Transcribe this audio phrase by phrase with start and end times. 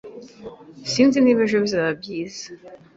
[0.91, 2.45] Sinzi niba ejo bizaba byiza.